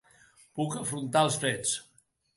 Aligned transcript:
Puc 0.59 0.77
afrontar 0.79 1.23
els 1.29 1.37
fets. 1.47 1.79